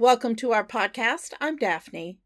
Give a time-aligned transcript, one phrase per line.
[0.00, 1.34] Welcome to our podcast.
[1.42, 2.16] I'm Daphne.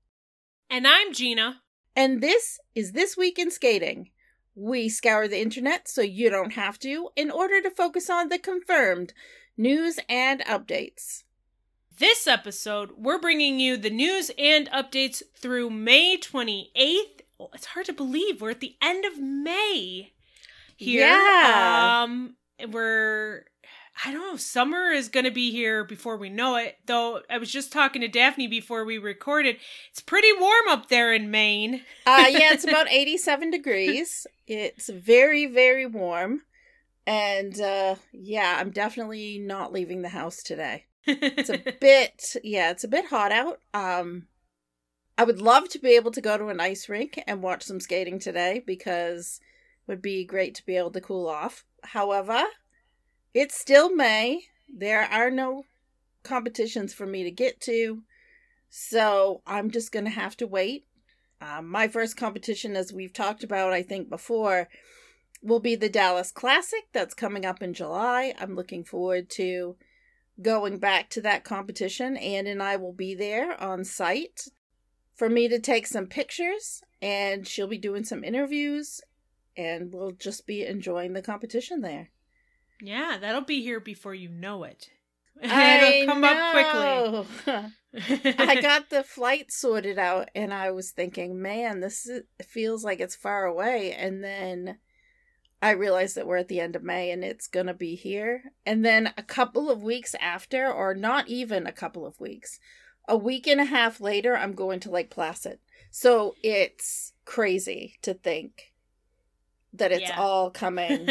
[0.70, 1.62] And I'm Gina.
[1.96, 4.10] And this is This Week in Skating.
[4.54, 8.38] We scour the internet so you don't have to in order to focus on the
[8.38, 9.12] confirmed
[9.56, 11.24] news and updates.
[11.98, 17.22] This episode, we're bringing you the news and updates through May 28th.
[17.40, 20.12] Oh, it's hard to believe we're at the end of May
[20.76, 21.08] here.
[21.08, 22.04] Yeah.
[22.04, 22.36] Um,
[22.70, 23.46] we're
[24.02, 26.76] I don't know, summer is going to be here before we know it.
[26.86, 29.56] Though I was just talking to Daphne before we recorded.
[29.90, 31.82] It's pretty warm up there in Maine.
[32.06, 34.26] uh yeah, it's about 87 degrees.
[34.46, 36.42] It's very very warm.
[37.06, 40.86] And uh yeah, I'm definitely not leaving the house today.
[41.06, 43.60] It's a bit yeah, it's a bit hot out.
[43.72, 44.26] Um
[45.16, 47.78] I would love to be able to go to an ice rink and watch some
[47.78, 49.38] skating today because
[49.86, 51.64] it would be great to be able to cool off.
[51.84, 52.42] However,
[53.34, 54.44] it's still May.
[54.72, 55.64] There are no
[56.22, 58.02] competitions for me to get to.
[58.70, 60.86] So I'm just going to have to wait.
[61.40, 64.68] Um, my first competition, as we've talked about, I think before,
[65.42, 68.34] will be the Dallas Classic that's coming up in July.
[68.38, 69.76] I'm looking forward to
[70.40, 72.16] going back to that competition.
[72.16, 74.48] Ann and I will be there on site
[75.14, 79.00] for me to take some pictures, and she'll be doing some interviews,
[79.56, 82.10] and we'll just be enjoying the competition there.
[82.86, 84.90] Yeah, that'll be here before you know it.
[85.42, 87.64] I It'll come up quickly.
[88.38, 93.00] I got the flight sorted out, and I was thinking, man, this is, feels like
[93.00, 93.92] it's far away.
[93.92, 94.78] And then
[95.62, 98.52] I realized that we're at the end of May and it's going to be here.
[98.66, 102.58] And then a couple of weeks after, or not even a couple of weeks,
[103.08, 105.58] a week and a half later, I'm going to Lake Placid.
[105.90, 108.72] So it's crazy to think
[109.72, 110.20] that it's Yeah.
[110.20, 111.08] all coming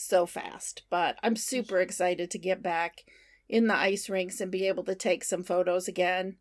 [0.00, 0.82] so fast.
[0.90, 3.04] But I'm super excited to get back
[3.48, 6.36] in the ice rinks and be able to take some photos again.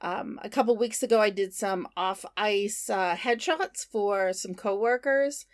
[0.00, 5.46] Um, a couple weeks ago, I did some off ice uh, headshots for some coworkers.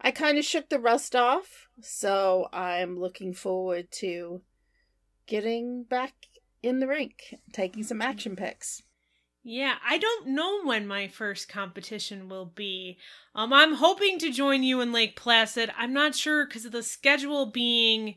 [0.00, 4.42] I kind of shook the rust off, so I'm looking forward to
[5.26, 6.12] getting back
[6.62, 8.82] in the rink, taking some action pics.
[9.48, 12.98] Yeah, I don't know when my first competition will be.
[13.32, 15.70] Um, I'm hoping to join you in Lake Placid.
[15.78, 18.16] I'm not sure because of the schedule being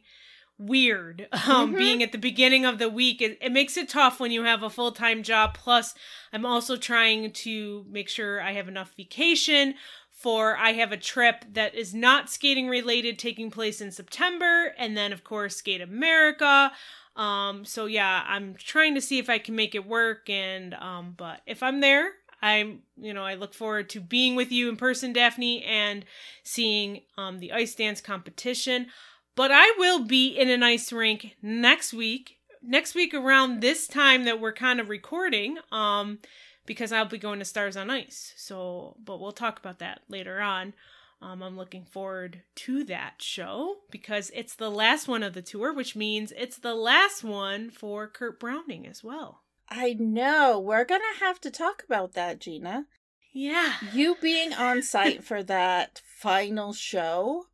[0.57, 1.27] weird.
[1.47, 1.77] Um, Mhm.
[1.77, 4.63] being at the beginning of the week, it, it makes it tough when you have
[4.63, 5.53] a full time job.
[5.53, 5.93] Plus,
[6.33, 9.75] I'm also trying to make sure I have enough vacation
[10.09, 14.97] for I have a trip that is not skating related taking place in September, and
[14.97, 16.71] then of course Skate America.
[17.19, 21.15] Um, so yeah, I'm trying to see if I can make it work and um
[21.17, 24.77] but if I'm there, I'm you know, I look forward to being with you in
[24.77, 26.05] person, Daphne, and
[26.43, 28.87] seeing um the ice dance competition.
[29.35, 32.37] But I will be in an ice rink next week.
[32.61, 36.19] Next week around this time that we're kind of recording, um,
[36.65, 38.33] because I'll be going to Stars on Ice.
[38.37, 40.73] So but we'll talk about that later on.
[41.21, 45.73] Um, I'm looking forward to that show because it's the last one of the tour,
[45.73, 49.41] which means it's the last one for Kurt Browning as well.
[49.67, 50.59] I know.
[50.59, 52.85] We're going to have to talk about that, Gina.
[53.33, 53.73] Yeah.
[53.93, 57.47] You being on site for that final show,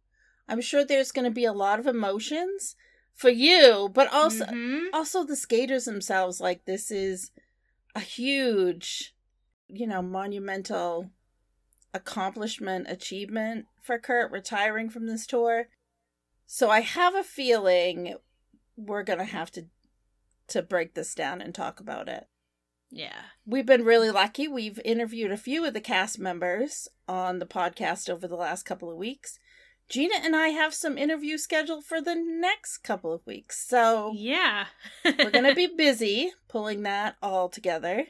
[0.47, 2.75] I'm sure there's going to be a lot of emotions
[3.15, 4.89] for you, but also Mhm.
[4.93, 7.31] also the skaters themselves like this is
[7.95, 9.15] a huge,
[9.67, 11.09] you know, monumental
[11.95, 15.69] accomplishment achievement for Kurt retiring from this tour.
[16.45, 18.15] So I have a feeling
[18.75, 19.65] we're going to have to
[20.47, 22.27] to break this down and talk about it.
[22.91, 23.21] Yeah.
[23.47, 24.47] We've been really lucky.
[24.47, 28.91] We've interviewed a few of the cast members on the podcast over the last couple
[28.91, 29.39] of weeks.
[29.89, 33.67] Gina and I have some interviews scheduled for the next couple of weeks.
[33.67, 34.67] So Yeah.
[35.05, 38.07] we're going to be busy pulling that all together.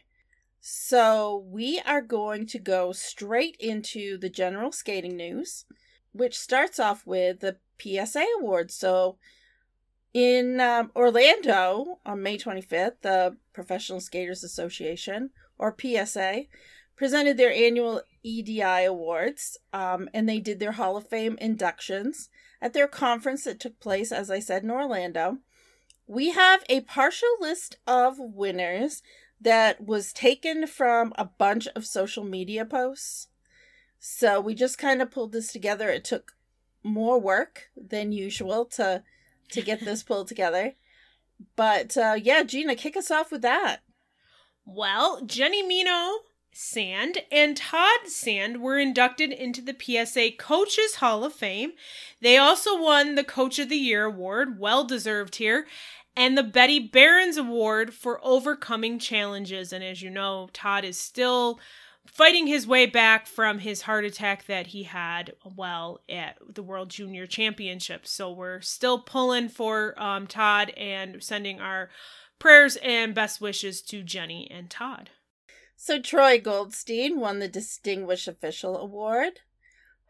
[0.68, 5.66] So we are going to go straight into the general skating news,
[6.12, 8.74] which starts off with the PSA Awards.
[8.74, 9.20] So
[10.12, 15.30] in um, Orlando on May 25th, the Professional Skaters Association,
[15.60, 16.46] or PSA,
[16.96, 22.30] presented their annual EDI Awards, um, and they did their Hall of Fame inductions
[22.60, 25.38] at their conference that took place, as I said, in Orlando.
[26.08, 29.04] We have a partial list of winners
[29.40, 33.28] that was taken from a bunch of social media posts.
[34.00, 35.90] So we just kind of pulled this together.
[35.90, 36.34] It took
[36.84, 39.04] more work than usual to
[39.50, 40.74] to get this pulled together.
[41.56, 43.82] But uh, yeah, Gina, kick us off with that.
[44.66, 46.20] Well, Jenni Meno
[46.52, 51.74] Sand and Todd Sand were inducted into the PSA Coaches Hall of Fame.
[52.22, 55.68] They also won the Coach of the Year award, well deserved here.
[56.16, 59.74] And the Betty Behrens Award for overcoming challenges.
[59.74, 61.60] And as you know, Todd is still
[62.06, 66.90] fighting his way back from his heart attack that he had well at the World
[66.90, 68.12] Junior Championships.
[68.12, 71.90] So we're still pulling for um, Todd and sending our
[72.40, 75.10] prayers and best wishes to Jenny and Todd.
[75.76, 79.42] So Troy Goldstein won the Distinguished Official Award.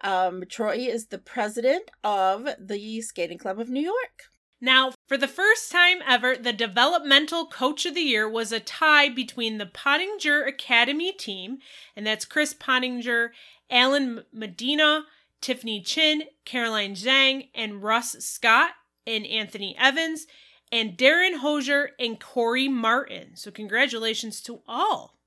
[0.01, 4.25] Um, Troy is the president of the Skating Club of New York.
[4.65, 9.09] Now, for the first time ever, the developmental coach of the year was a tie
[9.09, 11.59] between the Pottinger Academy team,
[11.95, 13.31] and that's Chris Pottinger,
[13.69, 15.05] Alan Medina,
[15.39, 18.71] Tiffany Chin, Caroline Zhang, and Russ Scott,
[19.05, 20.25] and Anthony Evans,
[20.71, 23.35] and Darren Hosier and Corey Martin.
[23.35, 25.19] So, congratulations to all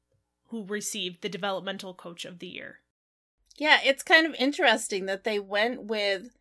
[0.48, 2.80] who received the developmental coach of the year.
[3.56, 6.37] Yeah, it's kind of interesting that they went with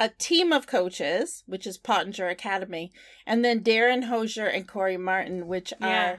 [0.00, 2.90] a team of coaches, which is Pottinger Academy,
[3.26, 6.16] and then Darren Hosier and Corey Martin, which yeah.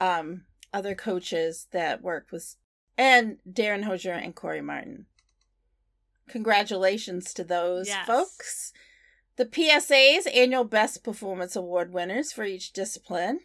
[0.00, 2.56] are um, other coaches that work with,
[2.96, 5.04] and Darren Hosier and Corey Martin.
[6.28, 8.06] Congratulations to those yes.
[8.06, 8.72] folks.
[9.36, 13.40] The PSA's annual Best Performance Award winners for each discipline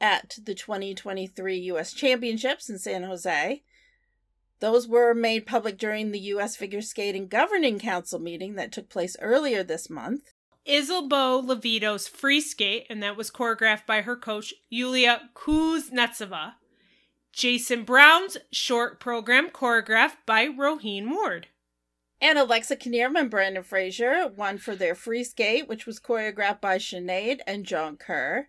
[0.00, 1.92] at the 2023 U.S.
[1.92, 3.62] Championships in San Jose
[4.60, 6.56] those were made public during the U.S.
[6.56, 10.32] Figure Skating Governing Council meeting that took place earlier this month.
[10.66, 16.54] Isabeau Levito's free skate, and that was choreographed by her coach, Yulia Kuznetsova.
[17.32, 21.48] Jason Brown's short program, choreographed by Rohene Ward.
[22.20, 26.78] And Alexa Knierim and Brandon Frazier won for their free skate, which was choreographed by
[26.78, 28.48] Sinead and John Kerr.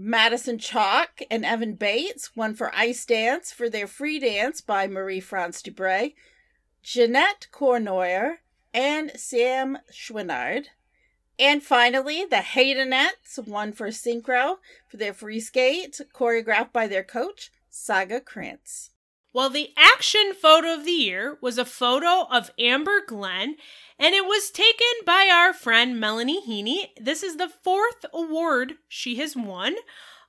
[0.00, 5.18] Madison Chock and Evan Bates won for Ice Dance for their free dance by Marie
[5.18, 6.12] France Dubreuil,
[6.84, 8.36] Jeanette Cornoyer,
[8.72, 10.66] and Sam Chouinard.
[11.36, 17.50] And finally, the Haydenettes won for Synchro for their free skate, choreographed by their coach,
[17.68, 18.90] Saga Krantz.
[19.38, 23.54] Well, the action photo of the year was a photo of Amber Glenn
[23.96, 26.88] and it was taken by our friend Melanie Heaney.
[27.00, 29.76] This is the fourth award she has won.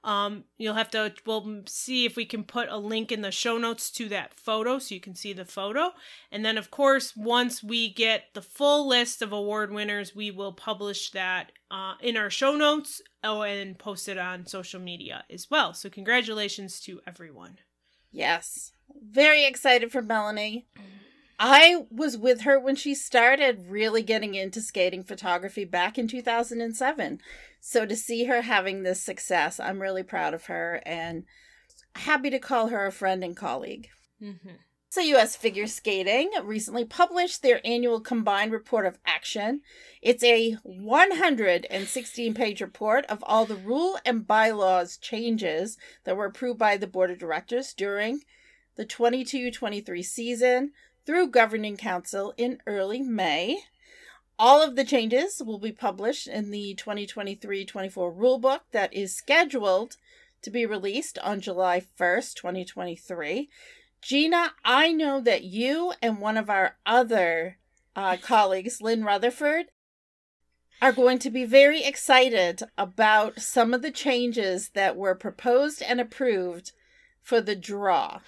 [0.03, 3.57] Um, you'll have to, we'll see if we can put a link in the show
[3.57, 5.93] notes to that photo so you can see the photo.
[6.31, 10.53] And then, of course, once we get the full list of award winners, we will
[10.53, 15.49] publish that uh, in our show notes oh, and post it on social media as
[15.49, 15.73] well.
[15.73, 17.57] So, congratulations to everyone.
[18.11, 18.73] Yes.
[19.01, 20.67] Very excited for Melanie.
[21.39, 27.21] I was with her when she started really getting into skating photography back in 2007.
[27.61, 31.23] So to see her having this success, I'm really proud of her and
[31.95, 33.87] happy to call her a friend and colleague.
[34.21, 34.49] Mm-hmm.
[34.91, 35.35] So, U.S.
[35.35, 39.61] Figure Skating recently published their annual combined report of action.
[40.01, 46.57] It's a 116 page report of all the rule and bylaws changes that were approved
[46.57, 48.21] by the board of directors during
[48.77, 50.71] the 22 23 season
[51.05, 53.59] through Governing Council in early May.
[54.39, 59.97] All of the changes will be published in the 2023 24 rulebook that is scheduled
[60.41, 63.49] to be released on July 1st, 2023.
[64.01, 67.57] Gina, I know that you and one of our other
[67.95, 69.67] uh, colleagues, Lynn Rutherford,
[70.81, 75.99] are going to be very excited about some of the changes that were proposed and
[75.99, 76.71] approved
[77.21, 78.19] for the draw.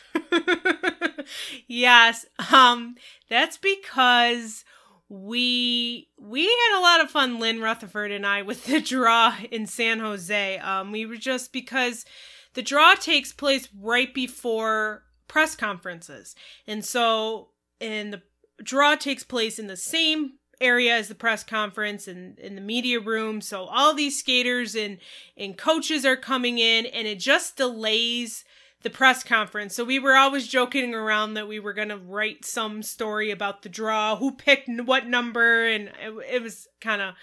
[1.68, 2.26] yes.
[2.52, 2.96] Um
[3.30, 4.66] that's because
[5.08, 9.66] we we had a lot of fun Lynn Rutherford and I with the draw in
[9.66, 10.58] San Jose.
[10.60, 12.06] Um we were just because
[12.54, 16.36] the draw takes place right before press conferences.
[16.68, 18.22] And so and the
[18.62, 23.00] draw takes place in the same area as the press conference and in the media
[23.00, 23.40] room.
[23.40, 24.98] So all these skaters and
[25.38, 28.44] and coaches are coming in and it just delays
[28.82, 29.74] the press conference.
[29.74, 33.62] So we were always joking around that we were going to write some story about
[33.62, 37.14] the draw, who picked what number, and it, it was kind of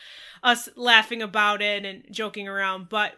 [0.42, 2.88] us laughing about it and joking around.
[2.88, 3.14] But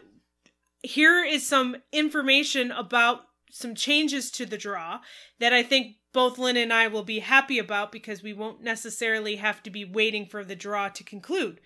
[0.81, 4.99] here is some information about some changes to the draw
[5.39, 9.37] that I think both Lynn and I will be happy about because we won't necessarily
[9.37, 11.61] have to be waiting for the draw to conclude.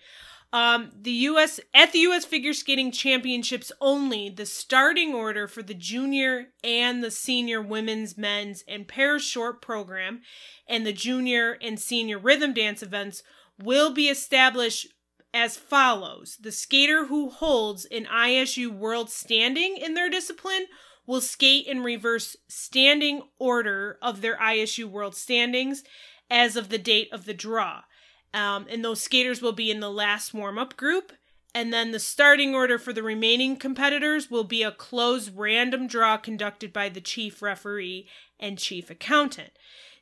[0.52, 1.58] Um, the U.S.
[1.74, 2.24] at the U.S.
[2.24, 8.62] Figure Skating Championships only, the starting order for the junior and the senior women's, men's,
[8.68, 10.22] and pairs short program,
[10.68, 13.22] and the junior and senior rhythm dance events
[13.58, 14.86] will be established
[15.34, 20.66] as follows: the skater who holds an ISU world standing in their discipline
[21.06, 25.84] will skate in reverse standing order of their ISU world standings
[26.30, 27.82] as of the date of the draw.
[28.34, 31.12] Um, and those skaters will be in the last warm up group.
[31.54, 36.18] and then the starting order for the remaining competitors will be a closed random draw
[36.18, 38.06] conducted by the chief referee
[38.38, 39.52] and chief accountant.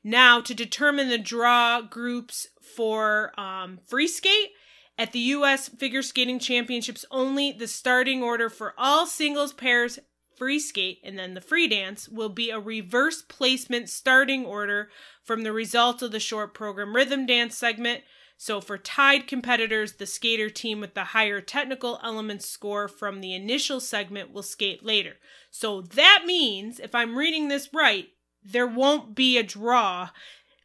[0.02, 4.50] Now, to determine the draw groups for um, free skate,
[4.98, 5.68] at the U.S.
[5.68, 9.98] Figure Skating Championships only, the starting order for all singles pairs
[10.36, 14.88] free skate and then the free dance will be a reverse placement starting order
[15.22, 18.02] from the result of the short program rhythm dance segment.
[18.36, 23.34] So for tied competitors, the skater team with the higher technical elements score from the
[23.34, 25.16] initial segment will skate later.
[25.50, 28.08] So that means, if I'm reading this right,
[28.42, 30.10] there won't be a draw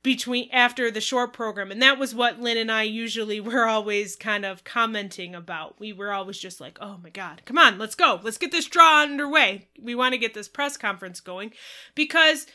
[0.03, 1.71] between after the short program.
[1.71, 5.79] And that was what lynn and i usually were always kind of commenting about.
[5.79, 8.19] We were always just like oh my god come on let's go.
[8.23, 9.67] Let's get this draw underway.
[9.81, 11.51] We want to get this press conference going
[11.95, 12.47] because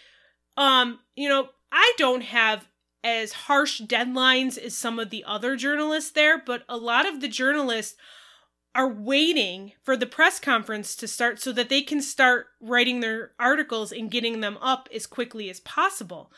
[0.56, 2.68] um you know i don't have
[3.02, 7.28] as harsh deadlines as some of the other journalists there but a lot of the
[7.28, 7.96] journalists
[8.74, 13.32] are waiting for the press conference to start so that they can start writing their
[13.38, 16.32] articles and getting them up as quickly as possible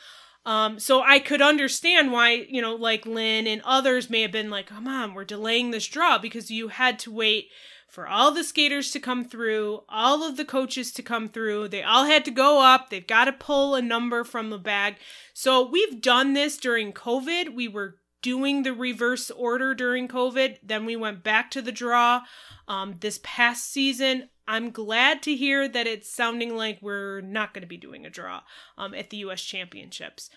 [0.47, 4.49] um, so I could understand why, you know, like Lynn and others may have been
[4.49, 7.49] like, come on, we're delaying this draw because you had to wait
[7.88, 11.67] for all the skaters to come through, all of the coaches to come through.
[11.67, 12.91] They all had to go up.
[12.91, 14.97] They've got to pull a number from the bag.
[15.35, 17.53] So we've done this during COVID.
[17.53, 20.59] We were doing the reverse order during COVID.
[20.62, 22.23] Then we went back to the draw.
[22.69, 27.62] Um, this past season, I'm glad to hear that it's sounding like we're not going
[27.62, 28.43] to be doing a draw
[28.79, 29.43] um, at the U.S.
[29.43, 30.31] Championships.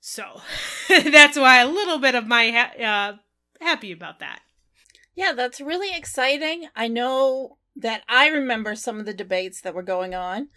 [0.00, 0.40] So
[0.88, 4.40] that's why a little bit of my ha- uh, happy about that.
[5.14, 6.66] Yeah, that's really exciting.
[6.74, 10.48] I know that I remember some of the debates that were going on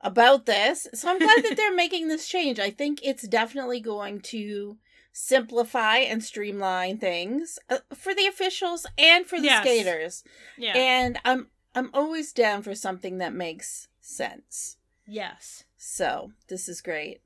[0.00, 0.88] about this.
[0.94, 2.58] So I'm glad that they're making this change.
[2.58, 4.78] I think it's definitely going to
[5.12, 9.62] simplify and streamline things uh, for the officials and for the yes.
[9.62, 10.24] skaters.
[10.56, 10.72] Yeah.
[10.76, 14.76] And I'm I'm always down for something that makes sense.
[15.06, 15.64] Yes.
[15.76, 17.22] So, this is great.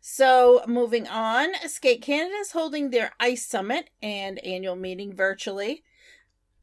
[0.00, 5.84] So, moving on, Skate Canada is holding their ICE Summit and annual meeting virtually.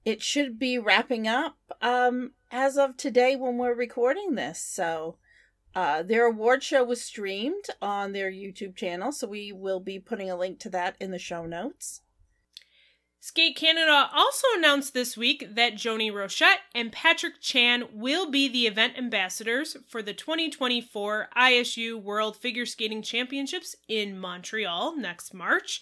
[0.03, 4.59] It should be wrapping up um, as of today when we're recording this.
[4.59, 5.17] So,
[5.75, 10.31] uh, their award show was streamed on their YouTube channel, so we will be putting
[10.31, 12.01] a link to that in the show notes.
[13.19, 18.67] Skate Canada also announced this week that Joannie Rochette and Patrick Chan will be the
[18.67, 25.81] event ambassadors for the 2024 ISU World Figure Skating Championships in Montreal next March.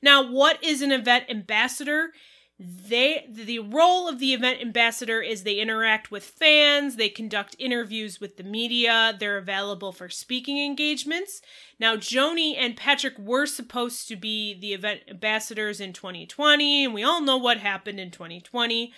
[0.00, 2.12] Now, what is an event ambassador?
[2.58, 8.18] They the role of the event ambassador is they interact with fans they conduct interviews
[8.18, 11.42] with the media they're available for speaking engagements.
[11.78, 17.04] Now joannie and patrick were supposed to be the event ambassadors in 2020 and we
[17.04, 18.90] all know what happened in 2020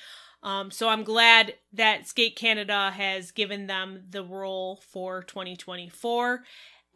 [0.44, 6.44] um, so i'm glad that skate canada has given them the role for 2024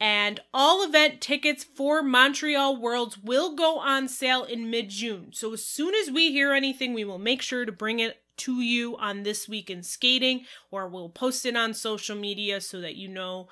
[0.00, 5.28] and all event tickets for Montreal Worlds will go on sale in mid June.
[5.32, 8.60] So as soon as we hear anything, we will make sure to bring it to
[8.60, 12.96] you on This Week in Skating, or we'll post it on social media so that
[12.96, 13.48] you know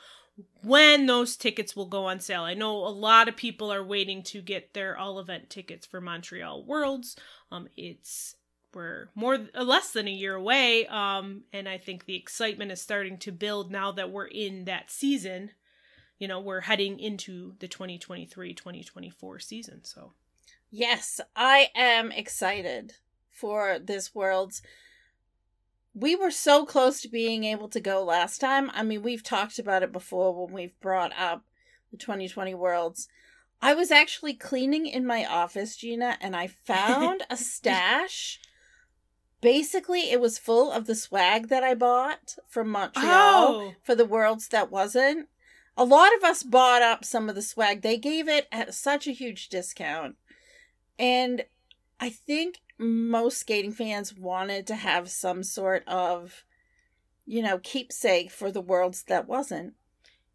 [0.62, 2.42] when those tickets will go on sale.
[2.42, 6.00] I know a lot of people are waiting to get their all event tickets for
[6.00, 7.16] Montreal Worlds.
[7.52, 8.36] Um, it's
[8.74, 13.18] we're more less than a year away um, and i think the excitement is starting
[13.18, 15.50] to build now that we're in that season
[16.20, 19.82] you know, we're heading into the 2023 2024 season.
[19.82, 20.12] So,
[20.70, 22.92] yes, I am excited
[23.30, 24.62] for this Worlds.
[25.94, 28.70] We were so close to being able to go last time.
[28.74, 31.42] I mean, we've talked about it before when we've brought up
[31.90, 33.08] the 2020 Worlds.
[33.62, 38.40] I was actually cleaning in my office, Gina, and I found a stash.
[39.40, 43.74] Basically, it was full of the swag that I bought from Montreal oh.
[43.82, 45.28] for the Worlds that wasn't
[45.76, 47.82] a lot of us bought up some of the swag.
[47.82, 50.16] They gave it at such a huge discount.
[50.98, 51.44] And
[51.98, 56.44] I think most skating fans wanted to have some sort of,
[57.26, 59.74] you know, keepsake for the worlds that wasn't.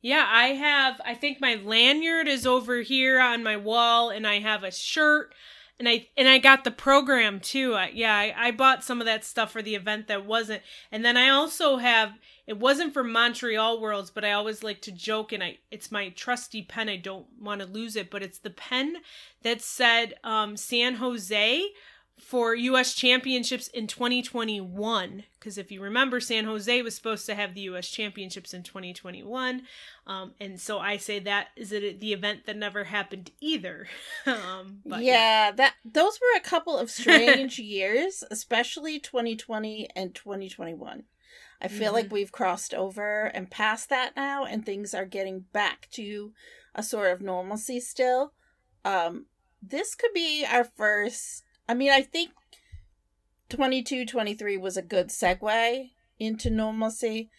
[0.02, 4.40] Yeah, I have, I think my lanyard is over here on my wall, and I
[4.40, 5.34] have a shirt
[5.80, 7.74] and I and I got the program too.
[7.74, 11.04] I, yeah, I, I bought some of that stuff for the event that wasn't, and
[11.04, 12.14] then I also have.
[12.48, 16.10] It wasn't for Montreal Worlds, but I always like to joke, and I it's my
[16.10, 16.90] trusty pen.
[16.90, 18.98] I don't want to lose it, but it's the pen
[19.44, 21.64] that said um, San Jose
[22.20, 22.94] for U.S.
[22.94, 25.24] championships in 2021.
[25.38, 27.88] Because if you remember, San Jose was supposed to have the U.S.
[27.88, 29.64] championships in 2021.
[30.08, 33.88] Um, and so I say that is it the event that never happened either.
[34.26, 35.14] um, but, yeah,
[35.48, 41.04] yeah, that those were a couple of strange years, especially 2020 and 2021.
[41.62, 41.96] I feel mm-hmm.
[41.96, 46.34] like we've crossed over and past that now, and things are getting back to
[46.74, 48.34] a sort of normalcy still.
[48.84, 49.26] Um,
[49.62, 51.44] this could be our first.
[51.68, 52.32] I mean, I think
[53.50, 57.30] 22 23 was a good segue into normalcy.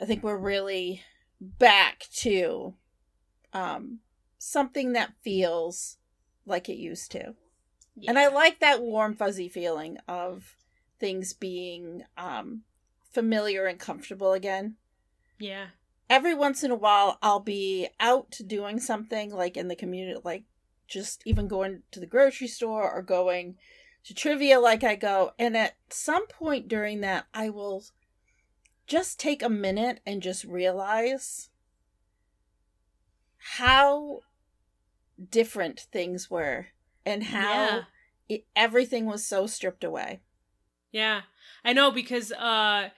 [0.00, 1.02] I think we're really
[1.40, 2.74] back to
[3.52, 4.00] um,
[4.38, 5.98] something that feels
[6.44, 7.34] like it used to.
[7.96, 8.10] Yeah.
[8.10, 10.56] And I like that warm, fuzzy feeling of
[10.98, 12.62] things being um,
[13.10, 14.76] familiar and comfortable again.
[15.38, 15.68] Yeah.
[16.08, 20.44] Every once in a while, I'll be out doing something like in the community, like
[20.86, 23.56] just even going to the grocery store or going
[24.04, 25.32] to trivia like I go.
[25.38, 27.84] And at some point during that, I will
[28.86, 31.50] just take a minute and just realize
[33.54, 34.20] how
[35.30, 36.68] different things were
[37.04, 37.82] and how yeah.
[38.28, 40.20] it, everything was so stripped away.
[40.92, 41.22] Yeah.
[41.64, 42.90] I know because uh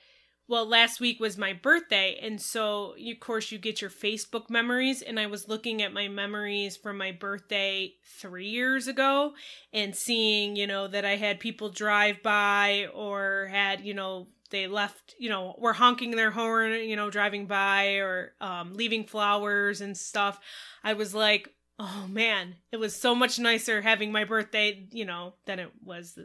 [0.49, 5.03] well, last week was my birthday, and so of course you get your Facebook memories,
[5.03, 9.35] and I was looking at my memories from my birthday three years ago,
[9.75, 14.67] and seeing you know that I had people drive by or had you know they
[14.67, 19.83] left you know were honking their horn you know driving by or um, leaving flowers
[19.83, 20.41] and stuff.
[20.83, 25.35] I was like, oh man, it was so much nicer having my birthday you know
[25.45, 26.19] than it was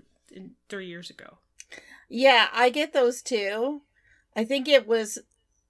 [0.70, 1.40] three years ago.
[2.08, 3.82] Yeah, I get those too.
[4.36, 5.20] I think it was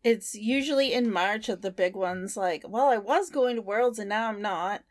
[0.04, 4.00] it's usually in March of the big ones like, well, I was going to Worlds
[4.00, 4.84] and now I'm not.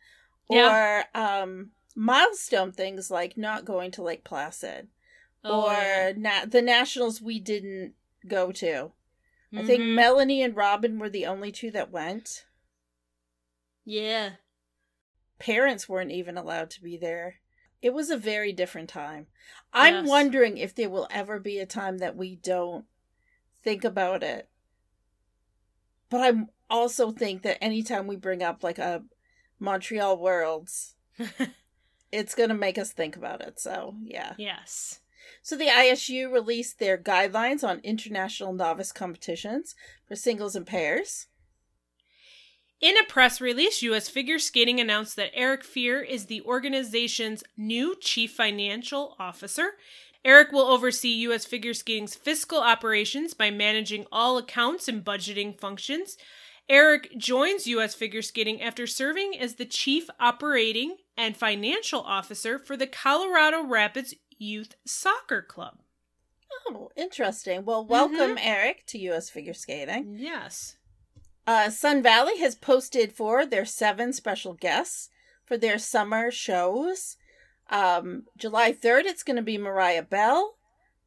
[0.51, 1.05] Yeah.
[1.15, 4.89] Or um milestone things like not going to Lake Placid.
[5.45, 6.13] Oh, or yeah.
[6.17, 7.95] na- the nationals we didn't
[8.27, 8.67] go to.
[8.67, 9.59] Mm-hmm.
[9.59, 9.95] I think mm-hmm.
[9.95, 12.47] Melanie and Robin were the only two that went.
[13.85, 14.31] Yeah.
[15.39, 17.37] Parents weren't even allowed to be there.
[17.83, 19.27] It was a very different time.
[19.73, 20.09] I'm yes.
[20.09, 22.85] wondering if there will ever be a time that we don't
[23.63, 24.49] think about it.
[26.11, 29.03] But I also think that anytime we bring up like a
[29.59, 30.95] Montreal Worlds,
[32.13, 33.59] it's going to make us think about it.
[33.59, 34.35] So, yeah.
[34.37, 35.01] Yes.
[35.43, 39.75] So, the ISU released their guidelines on international novice competitions
[40.07, 41.29] for singles and pairs.
[42.83, 44.09] In a press release, U.S.
[44.09, 49.75] Figure Skating announced that Eric Fehr is the organization's new chief financial officer.
[50.25, 51.45] Eric will oversee U.S.
[51.45, 56.17] figure skating's fiscal operations by managing all accounts and budgeting functions.
[56.69, 57.95] Eric joins U.S.
[57.95, 64.13] figure skating after serving as the chief operating and financial officer for the Colorado Rapids
[64.39, 65.79] Youth Soccer Club.
[66.69, 67.65] Oh, interesting.
[67.65, 68.39] Well, welcome, mm-hmm.
[68.39, 69.31] Eric, to U.S.
[69.31, 70.17] figure skating.
[70.19, 70.75] Yes.
[71.47, 75.09] Uh, Sun Valley has posted for their seven special guests
[75.45, 77.17] for their summer shows.
[77.69, 80.57] Um, July 3rd, it's going to be Mariah Bell.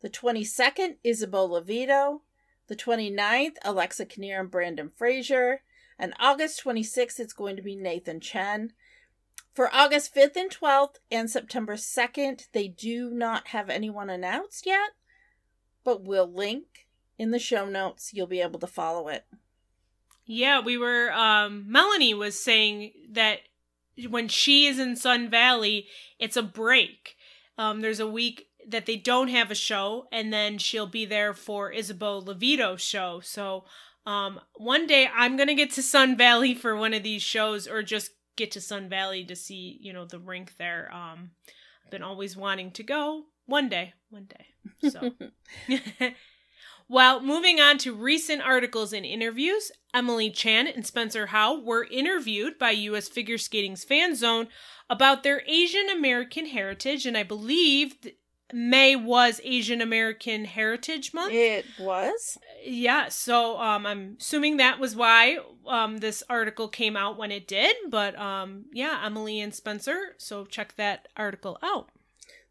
[0.02, 2.22] The 22nd, Isabeau Levito.
[2.68, 5.62] The 29th, Alexa Knierim and Brandon Frazier.
[5.98, 8.74] And August 26th, it's going to be Nathan Chen.
[9.54, 14.92] For August 5th and 12th and September 2nd, they do not have anyone announced yet,
[15.86, 18.12] but we'll link in the show notes.
[18.14, 19.26] You'll be able to follow it.
[20.26, 23.40] Yeah, we were, um, Melanie was saying that
[24.10, 25.88] when she is in Sun Valley,
[26.20, 27.16] it's a break.
[27.58, 31.34] Um, there's a week that they don't have a show, and then she'll be there
[31.34, 33.20] for Isabeau Levito's show.
[33.24, 33.66] So
[34.06, 37.84] um, one day I'm gonna get to Sun Valley for one of these shows, or
[37.84, 40.92] just get to Sun Valley to see, you know, the rink there.
[40.94, 41.32] Um,
[41.86, 43.26] I've been always wanting to go.
[43.46, 44.90] One day, one day.
[44.90, 45.12] So.
[46.88, 52.60] Well, moving on to recent articles and interviews, Emily Chan and Spencer Howe were interviewed
[52.60, 53.08] by U.S.
[53.08, 54.48] Figure Skating's Fan Zone
[54.90, 57.96] about their Asian American heritage, and I believe
[58.54, 61.34] May was Asian American Heritage Month.
[61.34, 62.38] It was.
[62.64, 67.48] Yeah, so um, I'm assuming that was why um, this article came out when it
[67.48, 67.76] did.
[67.90, 70.16] But um, yeah, Emily and Spencer.
[70.18, 71.90] So check that article out.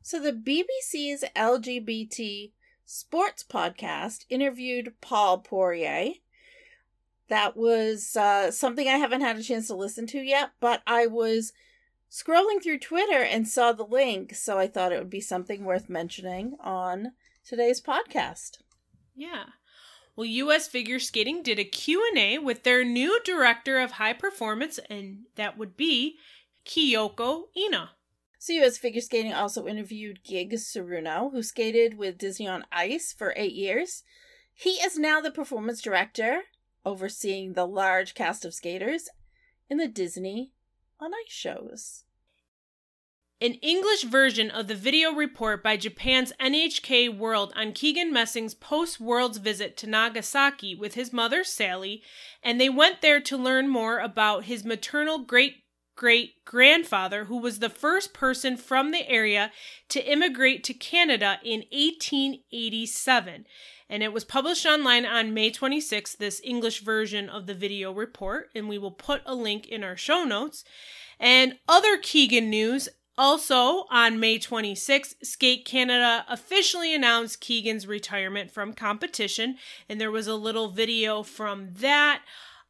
[0.03, 2.51] So the BBC's LGBT
[2.85, 6.15] sports podcast interviewed Paul Poirier.
[7.29, 11.07] That was uh, something I haven't had a chance to listen to yet, but I
[11.07, 11.53] was
[12.11, 15.89] scrolling through Twitter and saw the link, so I thought it would be something worth
[15.89, 17.13] mentioning on
[17.45, 18.59] today's podcast.
[19.17, 19.45] Yeah.
[20.17, 25.25] Well, US Figure Skating did a Q&A with their new director of high performance and
[25.35, 26.19] that would be
[26.65, 27.91] Kyoko Ina.
[28.45, 33.33] So US Figure Skating also interviewed Gig Saruno, who skated with Disney on Ice for
[33.39, 34.03] eight years.
[34.53, 36.43] He is now the performance director,
[36.85, 39.09] overseeing the large cast of skaters
[39.71, 40.53] in the Disney
[41.01, 42.05] on Ice shows.
[43.41, 49.01] An English version of the video report by Japan's NHK World on Keegan Messing's post
[49.01, 52.03] World's visit to Nagasaki with his mother, Sally,
[52.43, 55.64] and they went there to learn more about his maternal great
[55.97, 59.53] great grandfather, who was the first person from the area
[59.89, 63.47] to immigrate to Canada in 1887.
[63.89, 68.51] And it was published online on May 26th, this English version of the video report,
[68.55, 70.65] and we will put a link in our show notes.
[71.21, 78.73] And other Keegan news also, on May 26th, Skate Canada officially announced Keegan's retirement from
[78.73, 79.57] competition,
[79.89, 82.23] and there was a little video from that.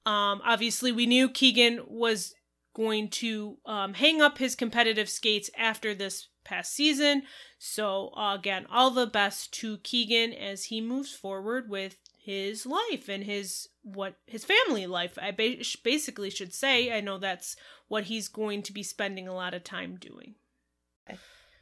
[0.05, 2.35] Um, obviously, we knew Keegan was
[2.75, 7.23] going to um, hang up his competitive skates after this past season.
[7.59, 13.09] So, uh, again, all the best to Keegan as he moves forward with his life
[13.09, 15.19] and his what his family life.
[15.21, 16.93] I ba- basically should say.
[16.93, 17.57] I know that's
[17.89, 20.35] what he's going to be spending a lot of time doing.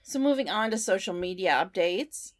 [0.02, 2.32] So, moving on to social media updates.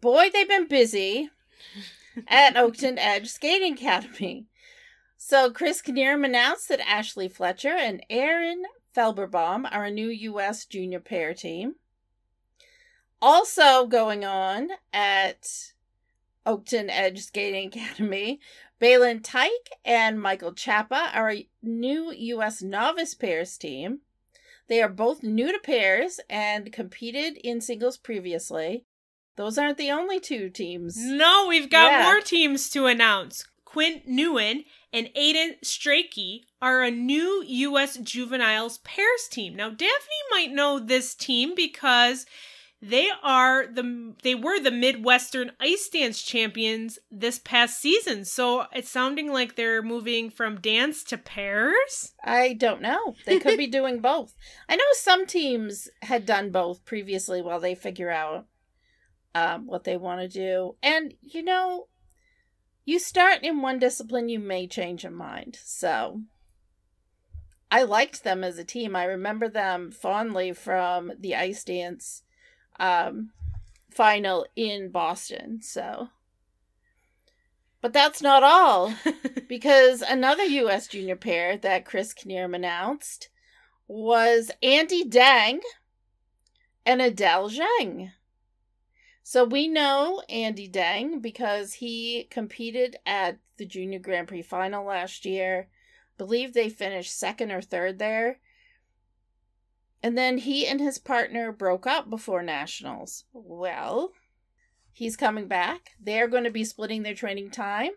[0.00, 1.30] Boy, they've been busy
[2.28, 4.46] at Oakton Edge Skating Academy.
[5.20, 8.62] So Chris Knierim announced that Ashley Fletcher and Aaron
[8.96, 10.64] Felberbaum are a new U.S.
[10.64, 11.74] junior pair team.
[13.20, 15.72] Also going on at
[16.46, 18.38] Oakton Edge Skating Academy,
[18.78, 22.62] Balin Tyke and Michael Chapa are a new U.S.
[22.62, 24.00] novice pairs team.
[24.68, 28.84] They are both new to pairs and competed in singles previously.
[29.34, 30.96] Those aren't the only two teams.
[30.96, 32.02] No, we've got yeah.
[32.04, 33.44] more teams to announce.
[33.68, 37.98] Quint Nguyen and Aiden Strachey are a new U.S.
[37.98, 39.54] juveniles pairs team.
[39.54, 42.24] Now, Daphne might know this team because
[42.80, 48.24] they are the they were the Midwestern ice dance champions this past season.
[48.24, 52.14] So it's sounding like they're moving from dance to pairs.
[52.24, 53.16] I don't know.
[53.26, 54.34] They could be doing both.
[54.66, 58.46] I know some teams had done both previously while they figure out
[59.34, 60.76] um, what they want to do.
[60.82, 61.88] And you know,
[62.88, 65.58] you start in one discipline, you may change your mind.
[65.62, 66.22] So
[67.70, 68.96] I liked them as a team.
[68.96, 72.22] I remember them fondly from the ice dance
[72.80, 73.32] um,
[73.90, 75.60] final in Boston.
[75.60, 76.08] So,
[77.82, 78.94] but that's not all,
[79.48, 80.86] because another U.S.
[80.86, 83.28] junior pair that Chris Knierim announced
[83.86, 85.60] was Andy Dang
[86.86, 88.12] and Adele Zhang.
[89.30, 95.26] So we know Andy Dang because he competed at the Junior Grand Prix final last
[95.26, 95.68] year.
[96.16, 98.40] Believe they finished second or third there.
[100.02, 103.24] And then he and his partner broke up before nationals.
[103.34, 104.12] Well,
[104.94, 105.90] he's coming back.
[106.00, 107.90] They're going to be splitting their training time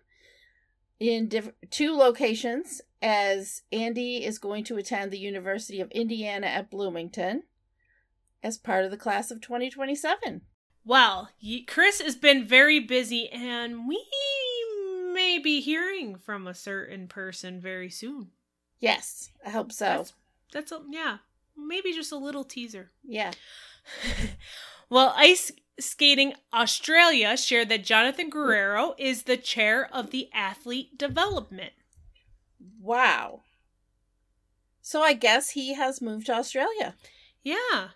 [0.99, 6.69] in diff- two locations as Andy is going to attend the University of Indiana at
[6.69, 7.43] Bloomington
[8.43, 10.41] as part of the class of 2027.
[10.83, 11.29] Well,
[11.67, 14.03] Chris has been very busy, and we
[15.13, 18.31] may be hearing from a certain person very soon.
[18.79, 19.85] Yes, I hope so.
[19.85, 20.13] That's,
[20.51, 21.17] that's a, yeah,
[21.55, 22.91] maybe just a little teaser.
[23.03, 23.31] Yeah.
[24.89, 31.73] well, Ice Skating Australia shared that Jonathan Guerreiro is the chair of the athlete development.
[32.79, 33.41] Wow.
[34.81, 36.95] So I guess he has moved to Australia.
[37.43, 37.89] Yeah.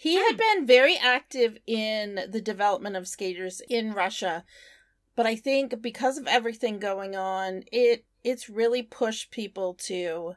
[0.00, 4.44] He had been very active in the development of skaters in Russia,
[5.16, 10.34] but I think because of everything going on, it it's really pushed people to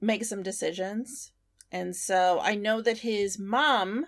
[0.00, 1.32] make some decisions.
[1.72, 4.06] And so I know that his mom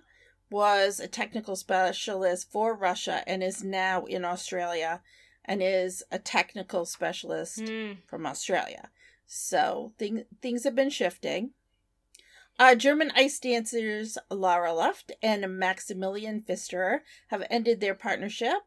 [0.50, 5.02] was a technical specialist for Russia and is now in Australia
[5.44, 7.96] and is a technical specialist mm.
[8.06, 8.88] from Australia.
[9.26, 11.50] So thing, things have been shifting.
[12.56, 18.58] Uh, German ice dancers Lara Luft and Maximilian Pfisterer have ended their partnership.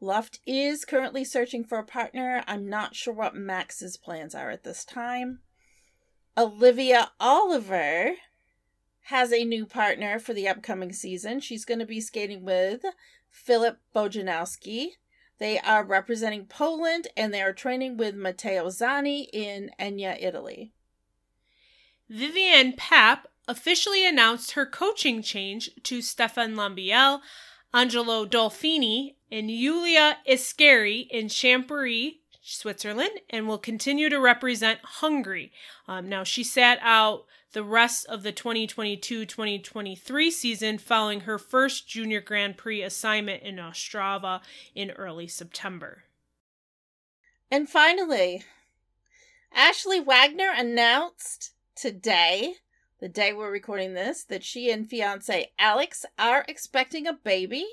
[0.00, 2.42] Luft is currently searching for a partner.
[2.48, 5.40] I'm not sure what Max's plans are at this time.
[6.36, 8.14] Olivia Oliver
[9.02, 11.38] has a new partner for the upcoming season.
[11.38, 12.84] She's going to be skating with
[13.30, 14.88] Philip Bojanowski.
[15.38, 20.72] They are representing Poland and they are training with Matteo Zanni in Egna, Italy.
[22.08, 27.20] Vivian Papp officially announced her coaching change to Stéphane Lambiel,
[27.72, 35.52] Angelo Dolfini, and Yulia Iscari in Champery, Switzerland, and will continue to represent Hungary.
[35.88, 41.88] Um, now, she sat out the rest of the 2022 2023 season following her first
[41.88, 44.40] Junior Grand Prix assignment in Ostrava
[44.74, 46.04] in early September.
[47.50, 48.44] And finally,
[49.52, 52.56] Ashley Wagner announced today,
[53.00, 57.66] the day we're recording this, that she and fiance Alex are expecting a baby.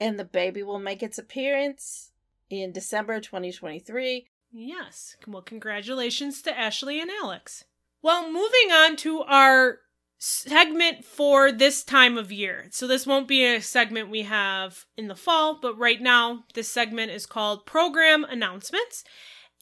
[0.00, 2.12] And the baby will make its appearance
[2.48, 4.26] in December 2023.
[4.52, 5.16] Yes.
[5.26, 7.64] Well, congratulations to Ashley and Alex.
[8.00, 9.80] Well, moving on to our
[10.18, 12.66] segment for this time of year.
[12.70, 16.68] So, this won't be a segment we have in the fall, but right now, this
[16.68, 19.04] segment is called Program Announcements.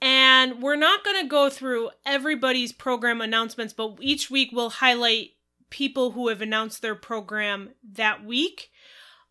[0.02, 5.30] And we're not going to go through everybody's program announcements, but each week we'll highlight
[5.70, 8.70] people who have announced their program that week.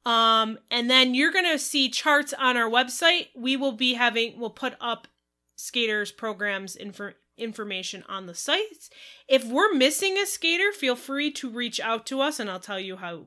[0.06, 3.28] Um, and then you're going to see charts on our website.
[3.36, 5.08] We will be having, we'll put up
[5.56, 8.89] skaters' programs info, information on the sites.
[9.28, 12.80] If we're missing a skater, feel free to reach out to us and I'll tell
[12.80, 13.25] you how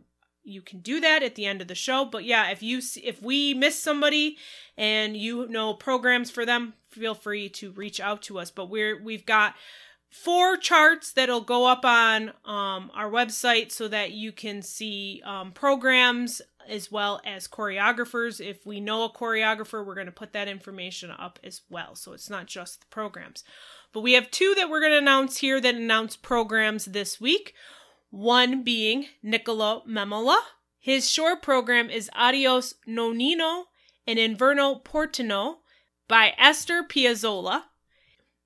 [0.48, 2.04] you can do that at the end of the show.
[2.04, 4.38] But yeah, if you if we miss somebody
[4.76, 8.50] and you know programs for them, feel free to reach out to us.
[8.50, 9.54] But we're we've got
[10.10, 15.52] four charts that'll go up on um, our website so that you can see um,
[15.52, 18.44] programs as well as choreographers.
[18.44, 21.94] If we know a choreographer, we're going to put that information up as well.
[21.94, 23.44] So it's not just the programs.
[23.92, 27.54] But we have two that we're going to announce here that announce programs this week.
[28.10, 30.38] One being Niccolo Memola.
[30.78, 33.64] His short program is Adios Nonino
[34.06, 35.56] and Inverno Porteño
[36.08, 37.64] by Astor Piazzolla.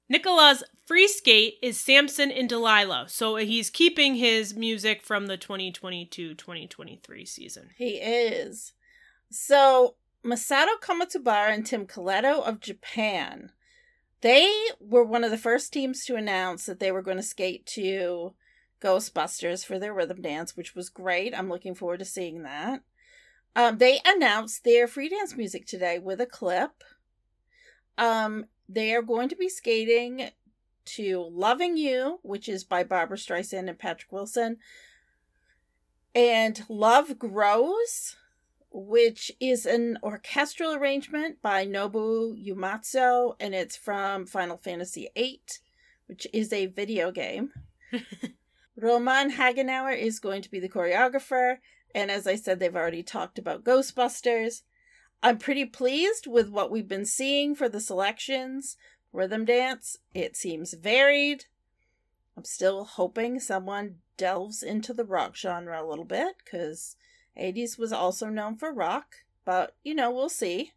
[0.08, 7.26] Nicola's free skate is Samson and Delilah, so he's keeping his music from the 2022-2023
[7.26, 7.70] season.
[7.76, 8.74] He is.
[9.30, 9.94] So
[10.24, 13.52] Misato Komatsubara and Tim Koleto of Japan,
[14.20, 17.64] they were one of the first teams to announce that they were going to skate
[17.66, 18.34] to
[18.82, 21.36] Ghostbusters for their rhythm dance, which was great.
[21.36, 22.82] I'm looking forward to seeing that.
[23.54, 26.84] Um, they announced their free dance music today with a clip.
[27.98, 30.30] Um, they are going to be skating
[30.84, 34.58] to Loving You, which is by Barbra Streisand and Patrick Wilson,
[36.14, 38.16] and Love Grows,
[38.70, 45.42] which is an orchestral arrangement by Nobuo Uematsu, and it's from Final Fantasy VIII,
[46.06, 47.52] which is a video game.
[48.76, 51.58] Romain Haguenauer is going to be the choreographer,
[51.94, 54.62] and as I said, they've already talked about Ghostbusters.
[55.22, 58.76] I'm pretty pleased with what we've been seeing for the selections.
[59.12, 61.44] Rhythm dance, it seems varied.
[62.36, 66.96] I'm still hoping someone delves into the rock genre a little bit because
[67.38, 70.72] 80s was also known for rock, but you know, we'll see.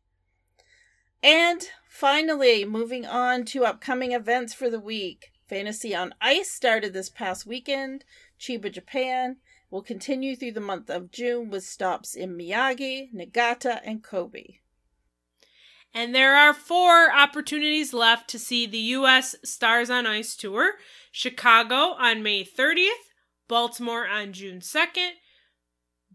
[1.23, 5.31] And finally, moving on to upcoming events for the week.
[5.47, 8.03] Fantasy on Ice started this past weekend.
[8.39, 9.37] Chiba, Japan
[9.69, 14.59] will continue through the month of June with stops in Miyagi, Niigata, and Kobe.
[15.93, 19.35] And there are four opportunities left to see the U.S.
[19.45, 20.73] Stars on Ice Tour
[21.09, 22.89] Chicago on May 30th,
[23.47, 25.11] Baltimore on June 2nd,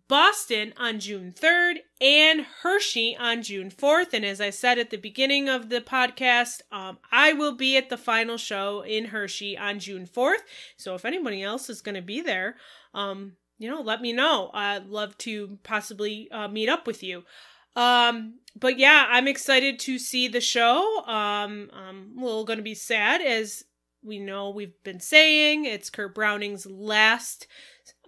[0.06, 4.12] Boston on June 3rd, and Hershey on June 4th.
[4.12, 7.88] And as I said at the beginning of the podcast, um, I will be at
[7.88, 10.42] the final show in Hershey on June 4th.
[10.76, 12.56] So if anybody else is going to be there,
[12.94, 14.50] um, you know, let me know.
[14.54, 17.24] I'd love to possibly uh, meet up with you.
[17.76, 21.04] Um, but yeah, I'm excited to see the show.
[21.06, 23.64] Um, I'm a little going to be sad as
[24.02, 27.46] we know we've been saying it's Kurt Browning's last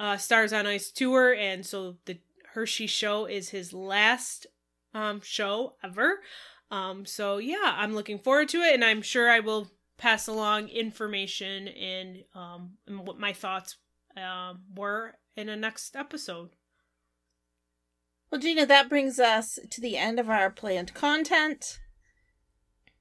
[0.01, 2.19] uh, Stars on Ice tour, and so the
[2.55, 4.47] Hershey show is his last
[4.95, 6.21] um, show ever.
[6.71, 10.69] Um, so yeah, I'm looking forward to it, and I'm sure I will pass along
[10.69, 13.77] information and um, and what my thoughts
[14.17, 16.51] uh, were in a next episode.
[18.31, 21.81] Well, Gina, that brings us to the end of our planned content.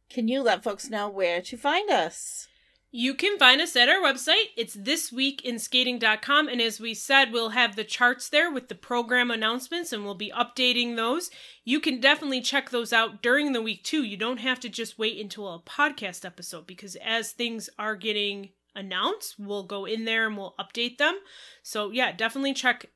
[0.09, 2.49] Can you let folks know where to find us?
[2.93, 4.49] You can find us at our website.
[4.57, 6.49] It's thisweekinskating.com.
[6.49, 10.15] And as we said, we'll have the charts there with the program announcements and we'll
[10.15, 11.31] be updating those.
[11.63, 14.03] You can definitely check those out during the week too.
[14.03, 18.49] You don't have to just wait until a podcast episode because as things are getting
[18.75, 21.17] announced, we'll go in there and we'll update them.
[21.63, 22.87] So, yeah, definitely check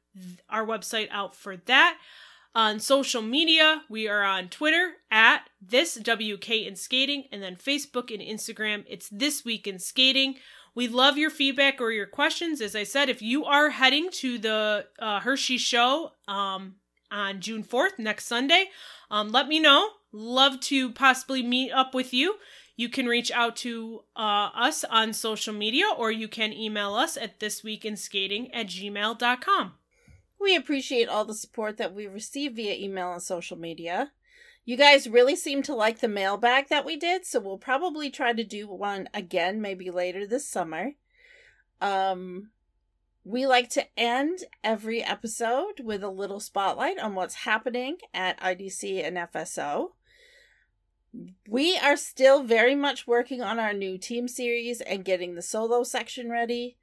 [0.50, 1.98] our website out for that.
[2.54, 8.14] On social media, we are on Twitter at this WK in skating, and then Facebook
[8.14, 8.86] and Instagram.
[8.88, 10.36] It's this week in skating.
[10.74, 12.62] We love your feedback or your questions.
[12.62, 16.76] As I said, if you are heading to the uh, Hershey show um,
[17.12, 18.70] on June 4th, next Sunday,
[19.12, 19.90] um, let me know.
[20.14, 22.36] love to possibly meet up with you.
[22.76, 27.16] You can reach out to uh, us on social media or you can email us
[27.16, 29.74] at thisweekinskating at gmail.com.
[30.40, 34.12] We appreciate all the support that we receive via email and social media.
[34.66, 38.34] You guys really seem to like the mailbag that we did, so we'll probably try
[38.34, 40.92] to do one again maybe later this summer.
[41.80, 42.50] Um
[43.28, 49.04] we like to end every episode with a little spotlight on what's happening at IDC
[49.04, 49.94] and FSO.
[51.48, 55.84] We are still very much working on our new team series and getting the solo
[55.84, 56.78] section ready.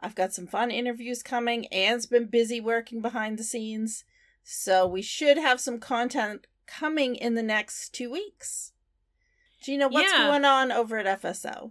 [0.00, 1.66] I've got some fun interviews coming.
[1.66, 4.04] Anne's been busy working behind the scenes.
[4.44, 8.72] So we should have some content coming in the next two weeks.
[9.62, 10.26] Gina, what's yeah.
[10.26, 11.70] going on over at FSO?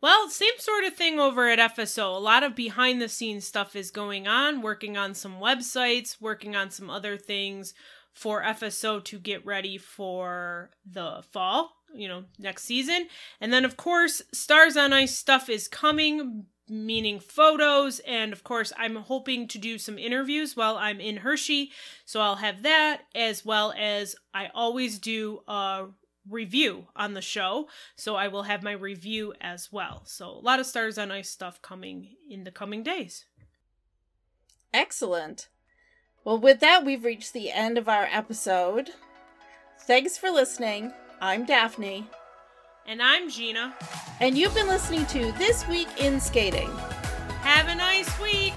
[0.00, 2.14] Well, same sort of thing over at FSO.
[2.14, 6.56] A lot of behind the scenes stuff is going on, working on some websites, working
[6.56, 7.74] on some other things
[8.12, 13.08] for FSO to get ready for the fall, you know, next season.
[13.40, 18.00] And then, of course, Stars on Ice stuff is coming, meaning photos.
[18.00, 21.72] And of course, I'm hoping to do some interviews while I'm in Hershey.
[22.04, 25.86] So I'll have that as well as I always do a
[26.28, 27.68] review on the show.
[27.96, 30.02] So I will have my review as well.
[30.04, 33.24] So a lot of Stars on Ice stuff coming in the coming days.
[34.72, 35.48] Excellent.
[36.24, 38.90] Well, with that, we've reached the end of our episode.
[39.86, 40.92] Thanks for listening.
[41.20, 42.06] I'm Daphne.
[42.86, 43.74] And I'm Gina.
[44.20, 46.70] And you've been listening to This Week in Skating.
[47.40, 48.52] Have a nice week.